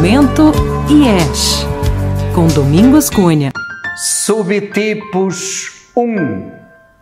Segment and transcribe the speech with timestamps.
[0.00, 0.50] Pensamento
[0.88, 1.66] IES,
[2.34, 3.52] com Domingos Cunha.
[3.98, 6.50] Subtipos 1.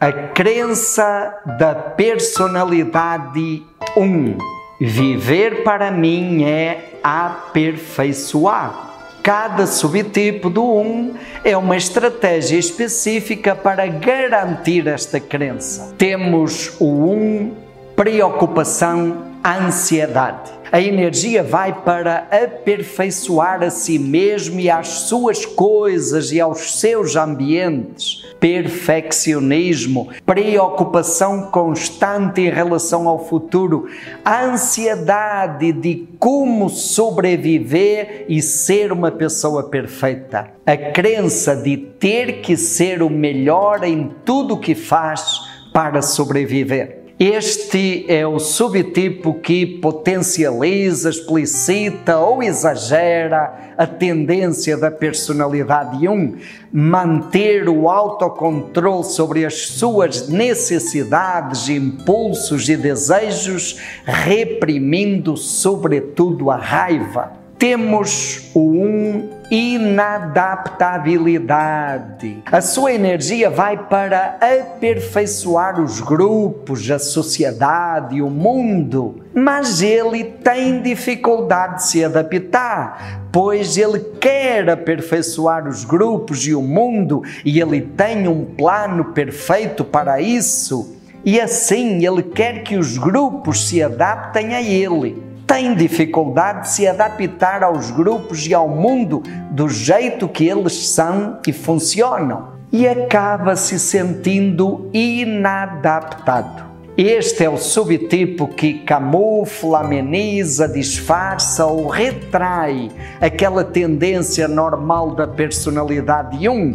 [0.00, 3.62] A crença da personalidade
[3.96, 4.36] 1.
[4.80, 8.90] Viver para mim é aperfeiçoar.
[9.22, 15.94] Cada subtipo do 1 é uma estratégia específica para garantir esta crença.
[15.96, 17.54] Temos o 1,
[17.94, 20.57] preocupação, ansiedade.
[20.70, 27.16] A energia vai para aperfeiçoar a si mesmo e às suas coisas e aos seus
[27.16, 28.26] ambientes.
[28.38, 33.88] Perfeccionismo, preocupação constante em relação ao futuro,
[34.24, 40.50] ansiedade de como sobreviver e ser uma pessoa perfeita.
[40.66, 45.40] A crença de ter que ser o melhor em tudo o que faz
[45.72, 46.97] para sobreviver.
[47.20, 56.36] Este é o subtipo que potencializa, explicita ou exagera a tendência da personalidade 1,
[56.72, 67.32] manter o autocontrole sobre as suas necessidades, impulsos e desejos, reprimindo sobretudo a raiva.
[67.58, 72.42] Temos o 1 inadaptabilidade.
[72.50, 80.82] A sua energia vai para aperfeiçoar os grupos, a sociedade, o mundo, mas ele tem
[80.82, 87.80] dificuldade de se adaptar, pois ele quer aperfeiçoar os grupos e o mundo e ele
[87.80, 90.96] tem um plano perfeito para isso.
[91.24, 96.86] E assim ele quer que os grupos se adaptem a ele tem dificuldade de se
[96.86, 103.56] adaptar aos grupos e ao mundo do jeito que eles são e funcionam e acaba
[103.56, 106.68] se sentindo inadaptado.
[106.98, 116.46] Este é o subtipo que camufla, ameniza, disfarça ou retrai aquela tendência normal da personalidade
[116.46, 116.74] 1, um,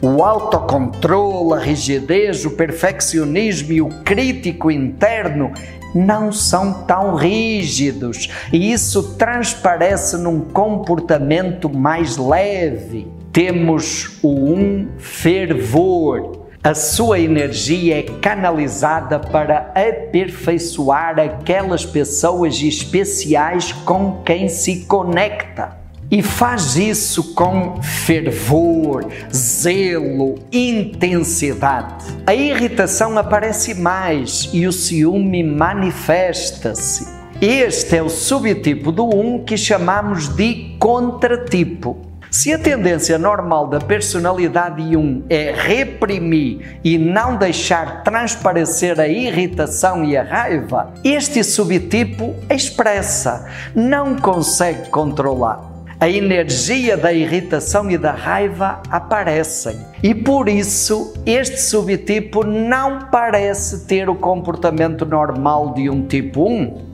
[0.00, 5.52] o autocontrole, a rigidez, o perfeccionismo e o crítico interno
[5.94, 13.08] não são tão rígidos e isso transparece num comportamento mais leve.
[13.32, 16.46] Temos o um fervor.
[16.62, 26.22] A sua energia é canalizada para aperfeiçoar aquelas pessoas especiais com quem se conecta e
[26.22, 32.04] faz isso com fervor, zelo, intensidade.
[32.26, 37.18] A irritação aparece mais e o ciúme manifesta-se.
[37.40, 41.96] Este é o subtipo do 1 um que chamamos de contratipo.
[42.30, 50.04] Se a tendência normal da personalidade 1 é reprimir e não deixar transparecer a irritação
[50.04, 58.12] e a raiva, este subtipo expressa, não consegue controlar a energia da irritação e da
[58.12, 59.76] raiva aparecem.
[60.02, 66.88] E por isso, este subtipo não parece ter o comportamento normal de um tipo 1.